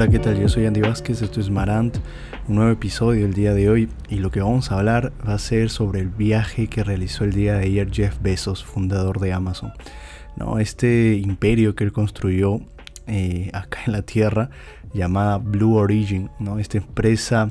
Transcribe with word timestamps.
Hola, 0.00 0.10
¿qué 0.10 0.20
tal? 0.20 0.40
Yo 0.40 0.48
soy 0.48 0.64
Andy 0.64 0.80
Vázquez, 0.80 1.22
esto 1.22 1.40
es 1.40 1.50
Marant, 1.50 1.96
un 2.46 2.54
nuevo 2.54 2.70
episodio 2.70 3.26
el 3.26 3.34
día 3.34 3.52
de 3.52 3.68
hoy 3.68 3.88
y 4.08 4.20
lo 4.20 4.30
que 4.30 4.40
vamos 4.40 4.70
a 4.70 4.78
hablar 4.78 5.12
va 5.28 5.34
a 5.34 5.38
ser 5.40 5.70
sobre 5.70 5.98
el 5.98 6.08
viaje 6.08 6.68
que 6.68 6.84
realizó 6.84 7.24
el 7.24 7.32
día 7.32 7.54
de 7.54 7.64
ayer 7.64 7.90
Jeff 7.90 8.16
Bezos, 8.22 8.62
fundador 8.62 9.18
de 9.18 9.32
Amazon. 9.32 9.72
¿no? 10.36 10.60
Este 10.60 11.14
imperio 11.16 11.74
que 11.74 11.82
él 11.82 11.90
construyó 11.90 12.60
eh, 13.08 13.50
acá 13.52 13.80
en 13.86 13.92
la 13.92 14.02
Tierra 14.02 14.50
llamada 14.94 15.38
Blue 15.38 15.74
Origin, 15.74 16.30
¿no? 16.38 16.60
esta 16.60 16.78
empresa 16.78 17.50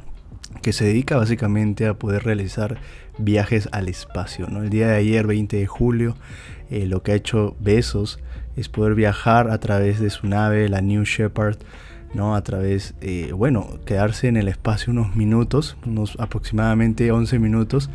que 0.62 0.72
se 0.72 0.86
dedica 0.86 1.18
básicamente 1.18 1.86
a 1.86 1.96
poder 1.96 2.24
realizar 2.24 2.78
viajes 3.18 3.68
al 3.74 3.90
espacio. 3.90 4.48
¿no? 4.48 4.64
El 4.64 4.70
día 4.70 4.88
de 4.88 4.96
ayer, 4.96 5.28
20 5.28 5.58
de 5.58 5.68
julio, 5.68 6.16
eh, 6.70 6.86
lo 6.86 7.04
que 7.04 7.12
ha 7.12 7.16
hecho 7.16 7.58
Bezos 7.60 8.20
es 8.56 8.70
poder 8.70 8.96
viajar 8.96 9.50
a 9.50 9.60
través 9.60 10.00
de 10.00 10.10
su 10.10 10.28
nave, 10.28 10.70
la 10.70 10.80
New 10.80 11.04
Shepard, 11.04 11.58
¿no? 12.14 12.36
A 12.36 12.42
través, 12.42 12.94
eh, 13.02 13.32
bueno, 13.34 13.68
quedarse 13.86 14.28
en 14.28 14.38
el 14.38 14.48
espacio 14.48 14.92
unos 14.92 15.16
minutos, 15.16 15.78
unos 15.86 16.18
aproximadamente 16.20 17.12
11 17.12 17.40
minutos, 17.40 17.90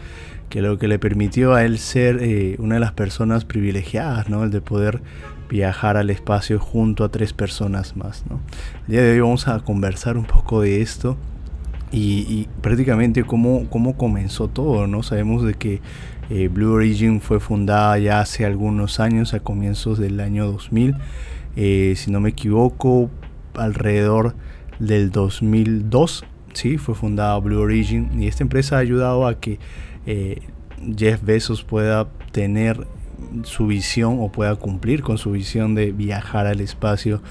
que 0.48 0.60
lo 0.60 0.78
que 0.78 0.88
le 0.88 0.98
permitió 0.98 1.54
a 1.54 1.64
él 1.64 1.78
ser 1.78 2.18
eh, 2.22 2.56
una 2.58 2.74
de 2.74 2.80
las 2.80 2.92
personas 2.92 3.44
privilegiadas, 3.44 4.28
¿no? 4.28 4.44
El 4.44 4.50
de 4.50 4.60
poder 4.60 5.00
viajar 5.48 5.96
al 5.96 6.10
espacio 6.10 6.58
junto 6.58 7.04
a 7.04 7.10
tres 7.10 7.32
personas 7.32 7.96
más, 7.96 8.24
¿no? 8.28 8.40
El 8.86 8.92
día 8.92 9.02
de 9.02 9.12
hoy 9.12 9.20
vamos 9.20 9.48
a 9.48 9.60
conversar 9.60 10.16
un 10.16 10.24
poco 10.24 10.60
de 10.60 10.82
esto 10.82 11.16
y, 11.90 12.48
prácticamente 12.62 13.22
cómo, 13.24 13.68
cómo 13.68 13.98
comenzó 13.98 14.48
todo, 14.48 14.86
¿no? 14.86 15.02
Sabemos 15.02 15.44
de 15.44 15.54
que 15.54 15.80
eh, 16.30 16.48
Blue 16.48 16.72
Origin 16.72 17.20
fue 17.20 17.38
fundada 17.38 17.98
ya 17.98 18.20
hace 18.20 18.46
algunos 18.46 18.98
años, 19.00 19.34
a 19.34 19.40
comienzos 19.40 19.98
del 19.98 20.20
año 20.20 20.46
2000, 20.46 20.96
si 21.54 22.10
no 22.10 22.20
me 22.20 22.30
equivoco, 22.30 23.10
alrededor 23.54 24.34
del 24.78 25.10
2002, 25.10 26.24
¿sí? 26.52 26.78
fue 26.78 26.94
fundada 26.94 27.38
Blue 27.38 27.60
Origin 27.60 28.20
y 28.20 28.26
esta 28.26 28.42
empresa 28.42 28.76
ha 28.76 28.80
ayudado 28.80 29.26
a 29.26 29.38
que 29.38 29.58
eh, 30.06 30.40
Jeff 30.96 31.22
Bezos 31.22 31.62
pueda 31.62 32.08
tener 32.32 32.86
su 33.44 33.66
visión 33.68 34.18
o 34.20 34.32
pueda 34.32 34.56
cumplir 34.56 35.02
con 35.02 35.18
su 35.18 35.30
visión 35.30 35.74
de 35.74 35.92
viajar 35.92 36.46
al 36.46 36.60
espacio 36.60 37.22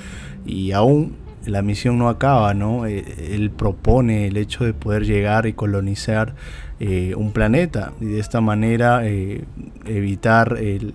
y 0.45 0.71
aún 0.71 1.17
la 1.45 1.61
misión 1.61 1.97
no 1.97 2.07
acaba, 2.07 2.53
¿no? 2.53 2.85
Eh, 2.85 3.03
él 3.31 3.49
propone 3.49 4.27
el 4.27 4.37
hecho 4.37 4.63
de 4.63 4.73
poder 4.73 5.05
llegar 5.05 5.47
y 5.47 5.53
colonizar 5.53 6.35
eh, 6.79 7.13
un 7.15 7.31
planeta 7.31 7.93
y 7.99 8.05
de 8.05 8.19
esta 8.19 8.41
manera 8.41 9.03
evitar 9.05 10.57
el, 10.59 10.93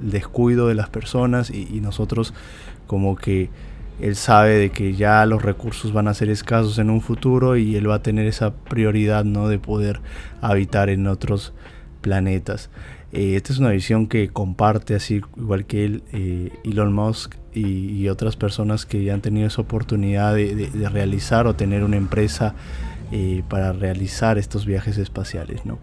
descuido 0.00 0.68
de 0.68 0.74
las 0.74 0.88
personas 0.88 1.50
y 1.50 1.80
nosotros 1.80 2.34
como 2.86 3.16
que 3.16 3.50
él 4.00 4.16
sabe 4.16 4.54
de 4.54 4.70
que 4.70 4.94
ya 4.94 5.24
los 5.26 5.42
recursos 5.42 5.92
van 5.92 6.08
a 6.08 6.14
ser 6.14 6.28
escasos 6.28 6.78
en 6.78 6.90
un 6.90 7.00
futuro 7.00 7.56
y 7.56 7.76
él 7.76 7.88
va 7.88 7.96
a 7.96 8.02
tener 8.02 8.26
esa 8.26 8.52
prioridad 8.52 9.24
¿no? 9.24 9.48
de 9.48 9.58
poder 9.58 10.00
habitar 10.40 10.90
en 10.90 11.06
otros 11.06 11.52
planetas. 12.00 12.70
Eh, 13.12 13.36
esta 13.36 13.52
es 13.52 13.60
una 13.60 13.70
visión 13.70 14.08
que 14.08 14.28
comparte 14.28 14.94
así 14.94 15.22
igual 15.36 15.66
que 15.66 15.84
él, 15.84 16.02
eh, 16.12 16.50
Elon 16.64 16.92
Musk 16.92 17.36
y, 17.54 18.08
otras 18.08 18.34
personas 18.34 18.84
que 18.84 19.04
ya 19.04 19.14
han 19.14 19.20
tenido 19.20 19.46
esa 19.46 19.62
oportunidad 19.62 20.34
de, 20.34 20.68
realizar 20.90 21.46
o 21.46 21.54
tener 21.54 21.84
una 21.84 21.96
empresa 21.96 22.54
eh, 23.12 23.44
para 23.48 23.72
realizar 23.72 24.36
estos 24.38 24.66
viajes 24.66 24.98
espaciales. 24.98 25.64
¿no? 25.64 25.78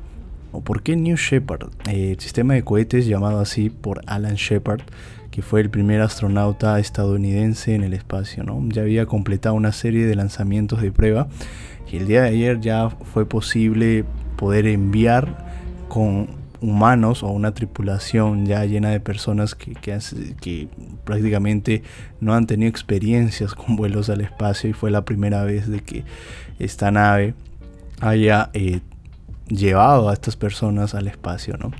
¿O 0.51 0.59
¿Por 0.59 0.83
qué 0.83 0.97
New 0.97 1.15
Shepard? 1.15 1.69
el 1.89 2.19
sistema 2.19 2.55
de 2.55 2.63
cohetes 2.63 3.05
llamado 3.05 3.39
así 3.39 3.69
por 3.69 4.01
Alan 4.05 4.35
Shepard 4.35 4.81
que 5.31 5.41
fue 5.41 5.61
el 5.61 5.69
primer 5.69 6.01
astronauta 6.01 6.77
estadounidense 6.79 7.73
en 7.73 7.83
el 7.83 7.93
espacio. 7.93 8.43
¿no? 8.43 8.61
Ya 8.69 8.81
había 8.83 9.05
completado 9.05 9.55
una 9.55 9.71
serie 9.71 10.05
de 10.05 10.15
lanzamientos 10.15 10.81
de 10.81 10.91
prueba 10.91 11.27
y 11.91 11.97
el 11.97 12.07
día 12.07 12.23
de 12.23 12.29
ayer 12.29 12.59
ya 12.59 12.89
fue 12.89 13.25
posible 13.25 14.05
poder 14.35 14.67
enviar 14.67 15.47
con 15.87 16.27
humanos 16.61 17.23
o 17.23 17.29
una 17.29 17.53
tripulación 17.53 18.45
ya 18.45 18.63
llena 18.65 18.91
de 18.91 18.99
personas 18.99 19.55
que, 19.55 19.73
que, 19.73 20.67
prácticamente 21.03 21.81
no 22.19 22.35
han 22.35 22.45
tenido 22.45 22.69
experiencias 22.69 23.55
con 23.55 23.75
vuelos 23.75 24.09
al 24.09 24.21
espacio 24.21 24.69
y 24.69 24.73
fue 24.73 24.91
la 24.91 25.03
primera 25.03 25.43
vez 25.43 25.67
de 25.67 25.79
que 25.79 26.03
esta 26.59 26.91
nave 26.91 27.33
haya 27.99 28.51
eh, 28.53 28.81
llevado 29.47 30.09
a 30.09 30.13
estas 30.13 30.35
personas 30.35 30.95
al 30.95 31.07
espacio. 31.07 31.57
¿no? 31.57 31.71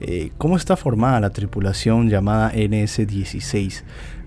Eh, 0.00 0.32
¿Cómo 0.38 0.56
está 0.56 0.76
formada 0.76 1.20
la 1.20 1.30
tripulación 1.30 2.08
llamada 2.08 2.52
NS-16? 2.52 3.82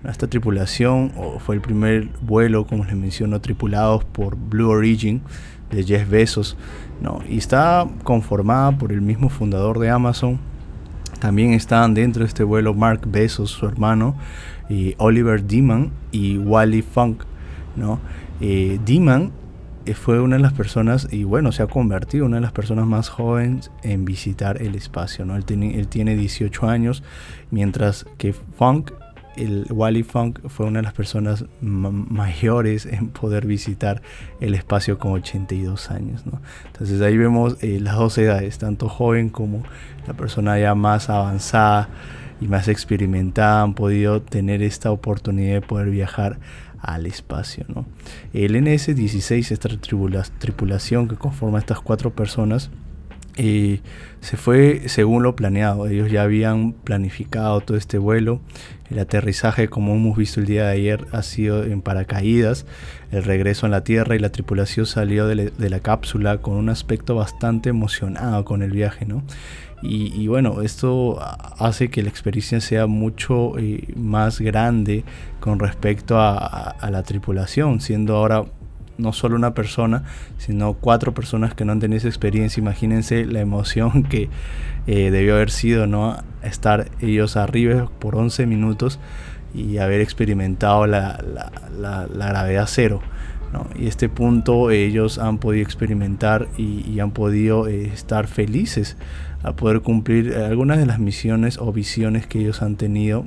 Esta 0.08 0.26
tripulación 0.26 1.12
fue 1.38 1.54
el 1.54 1.60
primer 1.60 2.08
vuelo, 2.20 2.66
como 2.66 2.84
les 2.84 2.96
menciono, 2.96 3.40
tripulados 3.40 4.04
por 4.04 4.36
Blue 4.36 4.68
Origin 4.68 5.22
de 5.70 5.84
Jeff 5.84 6.08
Bezos 6.08 6.56
¿no? 7.00 7.20
y 7.28 7.38
está 7.38 7.86
conformada 8.02 8.76
por 8.76 8.92
el 8.92 9.00
mismo 9.00 9.28
fundador 9.28 9.78
de 9.78 9.90
Amazon. 9.90 10.40
También 11.20 11.52
están 11.52 11.94
dentro 11.94 12.24
de 12.24 12.28
este 12.28 12.42
vuelo 12.42 12.74
Mark 12.74 13.02
Bezos, 13.06 13.50
su 13.50 13.66
hermano, 13.66 14.16
y 14.68 14.94
Oliver 14.98 15.44
Deeman 15.44 15.92
y 16.10 16.36
Wally 16.38 16.82
Funk. 16.82 17.22
¿no? 17.76 18.00
Eh, 18.40 18.78
eh, 18.86 19.30
fue 19.94 20.20
una 20.20 20.36
de 20.36 20.42
las 20.42 20.52
personas, 20.52 21.08
y 21.10 21.24
bueno, 21.24 21.52
se 21.52 21.62
ha 21.62 21.66
convertido 21.66 22.26
una 22.26 22.36
de 22.36 22.42
las 22.42 22.52
personas 22.52 22.86
más 22.86 23.08
jóvenes 23.08 23.70
en 23.82 24.04
visitar 24.04 24.62
el 24.62 24.74
espacio. 24.74 25.24
¿no? 25.24 25.36
Él, 25.36 25.44
tiene, 25.44 25.78
él 25.78 25.88
tiene 25.88 26.16
18 26.16 26.68
años, 26.68 27.02
mientras 27.50 28.06
que 28.18 28.32
Funk, 28.32 28.92
el 29.36 29.66
Wally 29.70 30.02
Funk, 30.02 30.40
fue 30.48 30.66
una 30.66 30.80
de 30.80 30.84
las 30.84 30.92
personas 30.92 31.46
mayores 31.60 32.86
en 32.86 33.08
poder 33.08 33.46
visitar 33.46 34.02
el 34.40 34.54
espacio 34.54 34.98
con 34.98 35.12
82 35.12 35.90
años. 35.90 36.26
¿no? 36.26 36.40
Entonces 36.66 37.00
ahí 37.00 37.16
vemos 37.16 37.56
eh, 37.62 37.80
las 37.80 37.96
dos 37.96 38.16
edades, 38.18 38.58
tanto 38.58 38.88
joven 38.88 39.30
como 39.30 39.62
la 40.06 40.14
persona 40.14 40.58
ya 40.58 40.74
más 40.74 41.10
avanzada 41.10 41.88
y 42.42 42.48
más 42.48 42.66
experimentada 42.66 43.62
han 43.62 43.74
podido 43.74 44.20
tener 44.20 44.62
esta 44.62 44.90
oportunidad 44.90 45.54
de 45.54 45.60
poder 45.60 45.90
viajar 45.90 46.40
al 46.80 47.06
espacio. 47.06 47.64
¿no? 47.68 47.86
El 48.32 48.56
NS-16, 48.56 49.52
esta 49.52 49.68
tripulación 50.38 51.08
que 51.08 51.14
conforma 51.14 51.60
estas 51.60 51.80
cuatro 51.80 52.10
personas, 52.10 52.70
eh, 53.36 53.80
se 54.20 54.36
fue 54.36 54.82
según 54.86 55.22
lo 55.22 55.36
planeado. 55.36 55.86
Ellos 55.86 56.10
ya 56.10 56.22
habían 56.22 56.72
planificado 56.72 57.60
todo 57.60 57.76
este 57.76 57.98
vuelo. 57.98 58.40
El 58.90 58.98
aterrizaje, 58.98 59.68
como 59.68 59.94
hemos 59.94 60.16
visto 60.16 60.40
el 60.40 60.46
día 60.46 60.66
de 60.66 60.72
ayer, 60.72 61.06
ha 61.12 61.22
sido 61.22 61.64
en 61.64 61.80
paracaídas. 61.80 62.66
El 63.10 63.24
regreso 63.24 63.66
a 63.66 63.68
la 63.68 63.84
Tierra 63.84 64.14
y 64.14 64.18
la 64.18 64.30
tripulación 64.30 64.86
salió 64.86 65.26
de, 65.26 65.52
la 65.58 65.80
cápsula 65.80 66.38
con 66.38 66.54
un 66.54 66.68
aspecto 66.68 67.14
bastante 67.14 67.70
emocionado 67.70 68.44
con 68.44 68.62
el 68.62 68.70
viaje. 68.70 69.06
¿no? 69.06 69.22
Y, 69.82 70.28
bueno, 70.28 70.62
esto 70.62 71.18
hace 71.58 71.88
que 71.88 72.02
la 72.02 72.08
experiencia 72.08 72.60
sea 72.60 72.86
mucho 72.86 73.58
eh, 73.58 73.88
más 73.96 74.40
grande 74.40 75.04
con 75.40 75.58
respecto 75.58 76.20
a, 76.20 76.76
la 76.88 77.02
tripulación, 77.02 77.80
siendo 77.80 78.16
ahora 78.16 78.44
no 78.98 79.12
solo 79.12 79.36
una 79.36 79.54
persona, 79.54 80.04
sino 80.38 80.74
cuatro 80.74 81.14
personas 81.14 81.54
que 81.54 81.64
no 81.64 81.72
han 81.72 81.80
tenido 81.80 81.98
esa 81.98 82.08
experiencia. 82.08 82.60
Imagínense 82.60 83.24
la 83.24 83.40
emoción 83.40 84.02
que 84.04 84.28
eh, 84.86 85.10
debió 85.10 85.34
haber 85.34 85.50
sido 85.50 85.86
no 85.86 86.22
estar 86.42 86.90
ellos 87.00 87.36
arriba 87.36 87.90
por 87.98 88.16
11 88.16 88.46
minutos 88.46 88.98
y 89.54 89.78
haber 89.78 90.00
experimentado 90.00 90.86
la, 90.86 91.18
gravedad 92.14 92.66
cero. 92.68 93.00
Y 93.78 93.86
este 93.86 94.08
punto 94.08 94.70
ellos 94.70 95.18
han 95.18 95.36
podido 95.36 95.62
experimentar 95.62 96.48
y, 96.56 96.98
han 97.00 97.10
podido 97.10 97.68
eh, 97.68 97.84
estar 97.84 98.26
felices 98.26 98.96
a 99.42 99.54
poder 99.54 99.80
cumplir 99.80 100.34
algunas 100.34 100.78
de 100.78 100.86
las 100.86 100.98
misiones 100.98 101.58
o 101.58 101.70
visiones 101.70 102.26
que 102.26 102.40
ellos 102.40 102.62
han 102.62 102.76
tenido. 102.76 103.26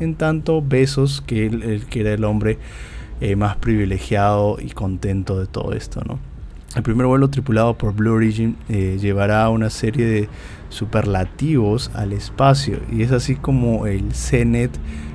En 0.00 0.16
tanto, 0.16 0.62
Besos, 0.62 1.20
que, 1.20 1.46
él, 1.46 1.84
que 1.88 2.00
era 2.00 2.12
el 2.12 2.24
hombre 2.24 2.58
eh, 3.20 3.36
más 3.36 3.56
privilegiado 3.56 4.58
y 4.60 4.70
contento 4.70 5.38
de 5.38 5.46
todo 5.46 5.72
esto. 5.72 6.02
¿no? 6.06 6.18
El 6.76 6.82
primer 6.82 7.06
vuelo 7.06 7.30
tripulado 7.30 7.76
por 7.76 7.94
Blue 7.94 8.12
Origin 8.12 8.56
eh, 8.68 8.98
llevará 9.00 9.48
una 9.48 9.70
serie 9.70 10.06
de 10.06 10.28
superlativos 10.68 11.90
al 11.94 12.12
espacio 12.12 12.78
y 12.92 13.02
es 13.02 13.10
así 13.10 13.34
como 13.34 13.86
el 13.86 14.12
CNET 14.12 14.70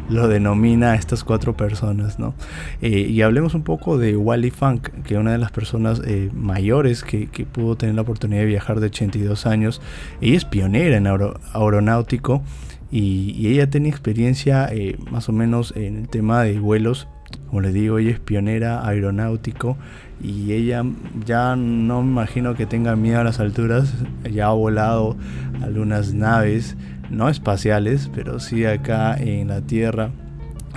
lo 0.09 0.27
denomina 0.27 0.91
a 0.91 0.95
estas 0.95 1.23
cuatro 1.23 1.57
personas, 1.57 2.19
¿no? 2.19 2.35
Eh, 2.81 3.07
y 3.09 3.21
hablemos 3.21 3.55
un 3.55 3.63
poco 3.63 3.97
de 3.97 4.15
Wally 4.15 4.51
Funk, 4.51 4.89
que 5.03 5.15
es 5.15 5.19
una 5.19 5.31
de 5.31 5.37
las 5.37 5.51
personas 5.51 6.01
eh, 6.05 6.29
mayores 6.33 7.03
que, 7.03 7.27
pudo 7.51 7.75
tener 7.75 7.95
la 7.95 8.01
oportunidad 8.01 8.41
de 8.41 8.45
viajar 8.45 8.79
de 8.79 8.87
82 8.87 9.45
años. 9.45 9.81
Ella 10.21 10.37
es 10.37 10.45
pionera 10.45 10.97
en 10.97 11.07
aeronáutico 11.07 12.43
y, 12.91 13.47
ella 13.47 13.69
tiene 13.69 13.89
experiencia 13.89 14.67
eh, 14.71 14.97
más 15.09 15.29
o 15.29 15.31
menos 15.31 15.73
en 15.75 15.97
el 15.97 16.07
tema 16.07 16.43
de 16.43 16.59
vuelos. 16.59 17.07
Como 17.47 17.61
les 17.61 17.73
digo, 17.73 17.99
ella 17.99 18.11
es 18.11 18.19
pionera 18.19 18.87
aeronáutico 18.87 19.77
y 20.21 20.53
ella 20.53 20.83
ya 21.25 21.55
no 21.55 22.01
me 22.01 22.11
imagino 22.11 22.55
que 22.55 22.65
tenga 22.65 22.95
miedo 22.95 23.19
a 23.19 23.23
las 23.23 23.39
alturas. 23.39 23.93
Ya 24.29 24.47
ha 24.47 24.53
volado 24.53 25.15
algunas 25.61 26.13
naves 26.13 26.75
no 27.09 27.29
espaciales, 27.29 28.09
pero 28.13 28.39
sí 28.39 28.65
acá 28.65 29.15
en 29.17 29.49
la 29.49 29.61
Tierra 29.61 30.09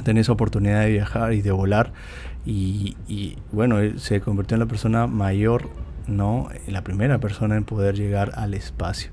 tener 0.04 0.22
esa 0.22 0.32
oportunidad 0.32 0.82
de 0.82 0.92
viajar 0.92 1.32
y 1.32 1.42
de 1.42 1.50
volar. 1.50 1.92
Y, 2.46 3.36
bueno, 3.52 3.76
se 3.98 4.20
convirtió 4.20 4.54
en 4.54 4.60
la 4.60 4.66
persona 4.66 5.06
mayor 5.06 5.68
¿no? 6.08 6.48
La 6.66 6.82
primera 6.82 7.18
persona 7.18 7.56
en 7.56 7.64
poder 7.64 7.94
llegar 7.94 8.32
al 8.34 8.54
espacio. 8.54 9.10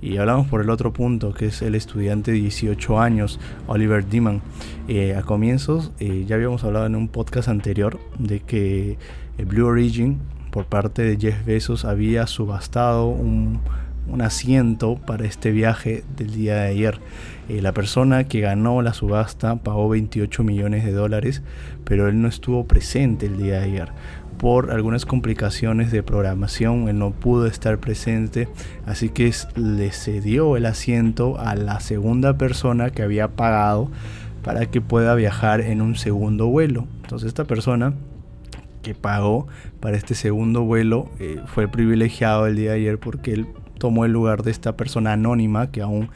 Y 0.00 0.18
hablamos 0.18 0.46
por 0.46 0.60
el 0.60 0.70
otro 0.70 0.92
punto, 0.92 1.32
que 1.32 1.46
es 1.46 1.62
el 1.62 1.74
estudiante 1.74 2.30
de 2.30 2.38
18 2.38 3.00
años, 3.00 3.40
Oliver 3.66 4.08
Diman. 4.08 4.42
Eh, 4.88 5.14
a 5.16 5.22
comienzos, 5.22 5.92
eh, 5.98 6.24
ya 6.26 6.36
habíamos 6.36 6.64
hablado 6.64 6.86
en 6.86 6.96
un 6.96 7.08
podcast 7.08 7.48
anterior 7.48 7.98
de 8.18 8.40
que 8.40 8.98
el 9.38 9.46
Blue 9.46 9.66
Origin, 9.66 10.18
por 10.50 10.66
parte 10.66 11.02
de 11.02 11.16
Jeff 11.18 11.44
Bezos, 11.44 11.84
había 11.84 12.26
subastado 12.26 13.08
un, 13.08 13.60
asiento 14.20 14.94
para 14.94 15.26
este 15.26 15.50
viaje 15.50 16.04
del 16.16 16.32
día 16.32 16.54
de 16.54 16.68
ayer. 16.68 17.00
Eh, 17.48 17.60
la 17.60 17.72
persona 17.72 18.24
que 18.24 18.40
ganó 18.40 18.80
la 18.80 18.94
subasta 18.94 19.56
pagó 19.56 19.88
28 19.88 20.44
millones 20.44 20.84
de 20.84 20.92
dólares, 20.92 21.42
pero 21.84 22.08
él 22.08 22.22
no 22.22 22.28
estuvo 22.28 22.66
presente 22.66 23.26
el 23.26 23.36
día 23.36 23.58
de 23.58 23.64
ayer 23.64 23.92
por 24.38 24.70
algunas 24.70 25.06
complicaciones 25.06 25.90
de 25.90 26.02
programación, 26.02 26.88
él 26.88 26.98
no 26.98 27.10
pudo 27.12 27.46
estar 27.46 27.78
presente, 27.78 28.48
así 28.86 29.08
que 29.08 29.32
le 29.54 29.90
cedió 29.92 30.56
el 30.56 30.66
asiento 30.66 31.38
a 31.38 31.54
la 31.54 31.80
segunda 31.80 32.36
persona 32.38 32.90
que 32.90 33.02
había 33.02 33.28
pagado 33.28 33.90
para 34.42 34.66
que 34.66 34.80
pueda 34.80 35.14
viajar 35.14 35.60
en 35.60 35.80
un 35.80 35.96
segundo 35.96 36.46
vuelo. 36.46 36.86
Entonces 37.02 37.28
esta 37.28 37.44
persona 37.44 37.94
que 38.82 38.94
pagó 38.94 39.48
para 39.80 39.96
este 39.96 40.14
segundo 40.14 40.62
vuelo 40.62 41.10
eh, 41.18 41.40
fue 41.46 41.66
privilegiado 41.66 42.46
el 42.46 42.54
día 42.56 42.70
de 42.70 42.76
ayer 42.76 42.98
porque 42.98 43.32
él 43.32 43.48
tomó 43.78 44.04
el 44.04 44.12
lugar 44.12 44.42
de 44.42 44.52
esta 44.52 44.76
persona 44.76 45.14
anónima 45.14 45.70
que 45.72 45.82
aún 45.82 46.10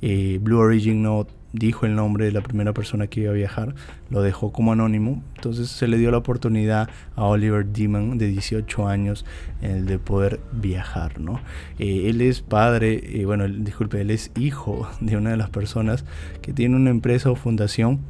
eh, 0.00 0.38
Blue 0.40 0.58
Origin 0.58 1.02
no 1.02 1.26
dijo 1.54 1.86
el 1.86 1.94
nombre 1.94 2.24
de 2.26 2.32
la 2.32 2.40
primera 2.40 2.74
persona 2.74 3.06
que 3.06 3.20
iba 3.20 3.30
a 3.30 3.34
viajar, 3.34 3.74
lo 4.10 4.22
dejó 4.22 4.52
como 4.52 4.72
anónimo. 4.72 5.22
Entonces 5.36 5.68
se 5.68 5.86
le 5.86 5.96
dio 5.96 6.10
la 6.10 6.18
oportunidad 6.18 6.90
a 7.14 7.24
Oliver 7.24 7.64
Demon 7.64 8.18
de 8.18 8.26
18 8.26 8.88
años 8.88 9.24
el 9.62 9.86
de 9.86 9.98
poder 9.98 10.40
viajar, 10.52 11.20
¿no? 11.20 11.40
Eh, 11.78 12.10
él 12.10 12.20
es 12.20 12.40
padre, 12.40 13.20
eh, 13.20 13.24
bueno, 13.24 13.48
disculpe, 13.48 14.00
él 14.00 14.10
es 14.10 14.32
hijo 14.36 14.88
de 15.00 15.16
una 15.16 15.30
de 15.30 15.36
las 15.36 15.50
personas 15.50 16.04
que 16.42 16.52
tiene 16.52 16.76
una 16.76 16.90
empresa 16.90 17.30
o 17.30 17.36
fundación, 17.36 18.00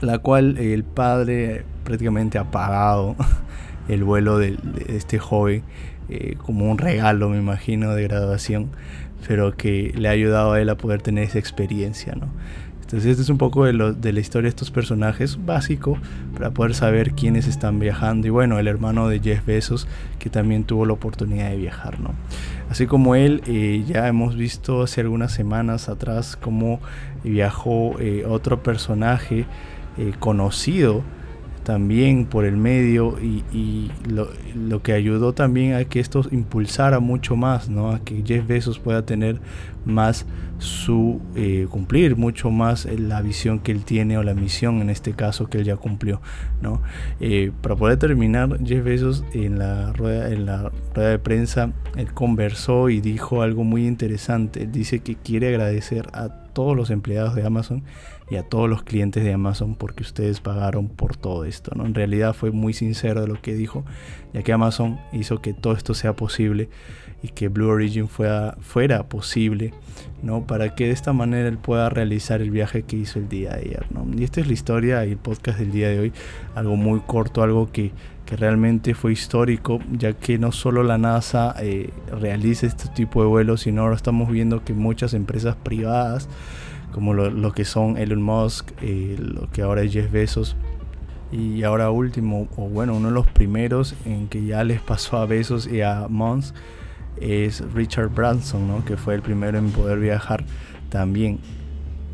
la 0.00 0.18
cual 0.18 0.58
el 0.58 0.82
padre 0.84 1.64
prácticamente 1.84 2.36
ha 2.36 2.50
pagado 2.50 3.16
el 3.88 4.04
vuelo 4.04 4.38
de, 4.38 4.58
este 4.88 5.18
joven 5.18 5.62
eh, 6.08 6.36
como 6.38 6.70
un 6.70 6.78
regalo, 6.78 7.28
me 7.28 7.38
imagino, 7.38 7.94
de 7.94 8.02
graduación 8.04 8.70
pero 9.26 9.56
que 9.56 9.92
le 9.96 10.08
ha 10.08 10.12
ayudado 10.12 10.52
a 10.52 10.60
él 10.60 10.68
a 10.68 10.76
poder 10.76 11.02
tener 11.02 11.24
esa 11.24 11.38
experiencia, 11.38 12.14
¿no? 12.14 12.28
Entonces 12.82 13.10
este 13.10 13.22
es 13.22 13.30
un 13.30 13.38
poco 13.38 13.64
de, 13.64 13.72
lo, 13.72 13.92
de, 13.92 14.12
la 14.12 14.20
historia 14.20 14.44
de 14.44 14.50
estos 14.50 14.70
personajes 14.70 15.44
básico 15.44 15.98
para 16.34 16.52
poder 16.52 16.72
saber 16.72 17.14
quiénes 17.14 17.48
están 17.48 17.80
viajando 17.80 18.28
y 18.28 18.30
bueno, 18.30 18.60
el 18.60 18.68
hermano 18.68 19.08
de 19.08 19.18
Jeff 19.18 19.44
Bezos 19.44 19.88
que 20.20 20.30
también 20.30 20.62
tuvo 20.62 20.86
la 20.86 20.92
oportunidad 20.92 21.50
de 21.50 21.56
viajar, 21.56 21.98
¿no? 21.98 22.14
Así 22.70 22.86
como 22.86 23.16
él, 23.16 23.42
eh, 23.46 23.82
ya 23.88 24.06
hemos 24.06 24.36
visto 24.36 24.82
hace 24.82 25.00
algunas 25.00 25.32
semanas 25.32 25.88
atrás 25.88 26.38
cómo 26.40 26.78
viajó 27.24 27.98
eh, 27.98 28.24
otro 28.24 28.62
personaje 28.62 29.46
eh, 29.98 30.12
conocido 30.20 31.02
también 31.66 32.26
por 32.26 32.44
el 32.44 32.56
medio 32.56 33.18
y, 33.20 33.90
lo, 34.08 34.82
que 34.84 34.92
ayudó 34.92 35.32
también 35.32 35.74
a 35.74 35.84
que 35.84 35.98
esto 35.98 36.22
impulsara 36.30 37.00
mucho 37.00 37.34
más, 37.34 37.68
¿no? 37.68 37.90
a 37.90 37.98
que 38.04 38.22
Jeff 38.24 38.46
Bezos 38.46 38.78
pueda 38.78 39.04
tener 39.04 39.40
más 39.84 40.26
su 40.58 41.20
eh, 41.34 41.66
cumplir 41.68 42.14
mucho 42.14 42.52
más 42.52 42.86
la 42.86 43.20
visión 43.20 43.58
que 43.58 43.72
él 43.72 43.84
tiene 43.84 44.16
o 44.16 44.22
la 44.22 44.34
misión 44.34 44.80
en 44.80 44.90
este 44.90 45.12
caso 45.12 45.48
que 45.48 45.58
él 45.58 45.64
ya 45.64 45.76
cumplió 45.76 46.22
no 46.62 46.80
eh, 47.20 47.52
para 47.60 47.76
poder 47.76 47.98
terminar 47.98 48.58
Jeff 48.64 48.82
Bezos 48.82 49.22
en 49.34 49.58
la 49.58 49.92
rueda 49.92 50.30
en 50.30 50.46
la 50.46 50.72
rueda 50.94 51.10
de 51.10 51.18
prensa 51.18 51.72
él 51.94 52.12
conversó 52.14 52.88
y 52.88 53.02
dijo 53.02 53.42
algo 53.42 53.64
muy 53.64 53.86
interesante 53.86 54.62
él 54.62 54.72
dice 54.72 55.00
que 55.00 55.14
quiere 55.14 55.48
agradecer 55.48 56.06
a 56.14 56.45
todos 56.56 56.74
los 56.74 56.88
empleados 56.88 57.34
de 57.34 57.46
Amazon 57.46 57.84
y 58.30 58.36
a 58.36 58.42
todos 58.42 58.70
los 58.70 58.82
clientes 58.82 59.22
de 59.22 59.34
Amazon 59.34 59.74
porque 59.74 60.02
ustedes 60.02 60.40
pagaron 60.40 60.88
por 60.88 61.14
todo 61.14 61.44
esto 61.44 61.72
no 61.74 61.84
en 61.84 61.92
realidad 61.92 62.32
fue 62.32 62.50
muy 62.50 62.72
sincero 62.72 63.20
de 63.20 63.28
lo 63.28 63.42
que 63.42 63.52
dijo 63.52 63.84
ya 64.32 64.42
que 64.42 64.54
Amazon 64.54 64.98
hizo 65.12 65.42
que 65.42 65.52
todo 65.52 65.74
esto 65.74 65.92
sea 65.92 66.16
posible 66.16 66.70
y 67.22 67.28
que 67.28 67.48
Blue 67.48 67.68
Origin 67.68 68.08
fuera, 68.08 68.56
fuera 68.60 69.08
posible, 69.08 69.72
¿no? 70.22 70.46
Para 70.46 70.74
que 70.74 70.86
de 70.86 70.90
esta 70.92 71.12
manera 71.12 71.48
él 71.48 71.58
pueda 71.58 71.88
realizar 71.88 72.40
el 72.40 72.50
viaje 72.50 72.82
que 72.82 72.96
hizo 72.96 73.18
el 73.18 73.28
día 73.28 73.50
de 73.50 73.60
ayer, 73.60 73.86
¿no? 73.90 74.06
Y 74.16 74.24
esta 74.24 74.40
es 74.40 74.46
la 74.46 74.52
historia 74.52 75.04
y 75.04 75.12
el 75.12 75.16
podcast 75.16 75.58
del 75.58 75.72
día 75.72 75.88
de 75.88 75.98
hoy, 75.98 76.12
algo 76.54 76.76
muy 76.76 77.00
corto, 77.00 77.42
algo 77.42 77.72
que, 77.72 77.92
que 78.26 78.36
realmente 78.36 78.94
fue 78.94 79.12
histórico, 79.12 79.80
ya 79.92 80.12
que 80.12 80.36
no 80.36 80.52
solo 80.52 80.82
la 80.82 80.98
NASA 80.98 81.54
eh, 81.60 81.90
realiza 82.10 82.66
este 82.66 82.88
tipo 82.88 83.22
de 83.22 83.28
vuelos, 83.28 83.62
sino 83.62 83.82
ahora 83.82 83.94
estamos 83.94 84.28
viendo 84.28 84.64
que 84.64 84.74
muchas 84.74 85.14
empresas 85.14 85.54
privadas, 85.54 86.28
como 86.92 87.14
lo, 87.14 87.52
que 87.52 87.64
son 87.64 87.96
Elon 87.96 88.20
Musk, 88.22 88.72
eh, 88.82 89.16
lo 89.18 89.48
que 89.50 89.62
ahora 89.62 89.82
es 89.82 89.92
Jeff 89.92 90.10
Bezos, 90.10 90.56
y 91.30 91.62
ahora 91.62 91.90
último, 91.90 92.48
o 92.56 92.68
bueno, 92.68 92.96
uno 92.96 93.08
de 93.08 93.14
los 93.14 93.26
primeros 93.28 93.94
en 94.04 94.28
que 94.28 94.44
ya 94.44 94.64
les 94.64 94.80
pasó 94.80 95.18
a 95.18 95.26
Bezos 95.26 95.66
y 95.66 95.80
a 95.82 96.06
Musk, 96.08 96.54
es 97.20 97.62
Richard 97.72 98.08
Branson, 98.08 98.66
¿no? 98.66 98.84
que 98.84 98.96
fue 98.96 99.14
el 99.14 99.22
primero 99.22 99.56
en 99.56 99.70
poder 99.70 100.00
viajar 100.00 100.44
también. 100.90 101.38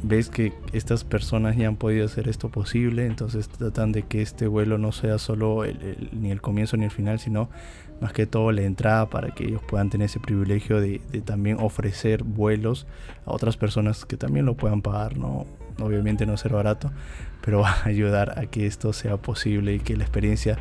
Ves 0.05 0.29
que 0.29 0.53
estas 0.73 1.05
personas 1.05 1.57
ya 1.57 1.69
han 1.69 1.77
podido 1.77 2.05
hacer 2.05 2.29
esto 2.29 2.49
posible, 2.49 3.07
entonces 3.07 3.49
tratan 3.49 3.93
de 3.93 4.03
que 4.03 4.21
este 4.21 4.49
vuelo 4.49 4.77
no 4.77 4.91
sea 4.91 5.19
solo 5.19 5.63
ni 6.13 6.33
el 6.33 6.41
comienzo 6.41 6.77
ni 6.77 6.85
el 6.85 6.91
final, 6.91 7.21
sino 7.21 7.49
más 8.01 8.13
que 8.13 8.27
todo 8.27 8.51
la 8.51 8.63
entrada 8.63 9.09
para 9.09 9.31
que 9.31 9.45
ellos 9.45 9.63
puedan 9.63 9.91
tener 9.91 10.07
ese 10.07 10.19
privilegio 10.19 10.81
de, 10.81 10.99
también 11.25 11.59
ofrecer 11.61 12.25
vuelos 12.25 12.87
a 13.27 13.33
otras 13.33 13.57
personas 13.57 14.05
que 14.05 14.17
también 14.17 14.45
lo 14.45 14.57
puedan 14.57 14.83
pagar, 14.83 15.17
¿no? 15.17 15.47
Obviamente 15.81 16.27
no 16.27 16.37
ser 16.37 16.53
barato, 16.53 16.91
pero 17.45 17.61
va 17.61 17.71
a 17.71 17.89
ayudar 17.89 18.39
a 18.41 18.47
que 18.47 18.67
esto 18.67 18.93
sea 18.93 19.19
posible 19.19 19.75
y 19.75 19.79
que 19.79 19.97
la 19.97 20.03
experiencia 20.03 20.59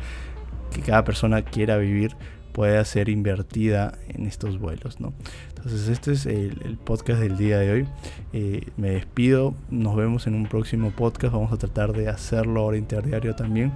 que 0.72 0.82
cada 0.82 1.04
persona 1.04 1.42
quiera 1.42 1.76
vivir 1.78 2.16
pueda 2.52 2.84
ser 2.84 3.08
invertida 3.08 3.98
en 4.08 4.26
estos 4.26 4.58
vuelos. 4.58 5.00
¿no? 5.00 5.12
Entonces 5.48 5.88
este 5.88 6.12
es 6.12 6.26
el, 6.26 6.78
podcast 6.84 7.20
del 7.20 7.36
día 7.36 7.58
de 7.58 7.72
hoy. 7.72 7.88
Eh, 8.32 8.68
me 8.76 8.90
despido, 8.90 9.54
nos 9.70 9.96
vemos 9.96 10.26
en 10.26 10.34
un 10.34 10.46
próximo 10.46 10.90
podcast. 10.90 11.32
Vamos 11.32 11.52
a 11.52 11.56
tratar 11.56 11.92
de 11.92 12.08
hacerlo 12.08 12.60
ahora 12.60 12.76
interdiario 12.76 13.34
también 13.34 13.72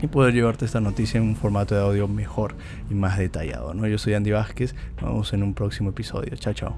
y 0.00 0.06
poder 0.06 0.34
llevarte 0.34 0.64
esta 0.64 0.80
noticia 0.80 1.18
en 1.18 1.24
un 1.24 1.36
formato 1.36 1.74
de 1.74 1.80
audio 1.80 2.08
mejor 2.08 2.54
y 2.90 2.94
más 2.94 3.18
detallado. 3.18 3.74
¿no? 3.74 3.86
Yo 3.86 3.98
soy 3.98 4.14
Andy 4.14 4.30
Vázquez, 4.30 4.74
nos 5.00 5.10
vemos 5.10 5.32
en 5.32 5.42
un 5.42 5.54
próximo 5.54 5.90
episodio. 5.90 6.36
Chao, 6.36 6.52
chao. 6.52 6.76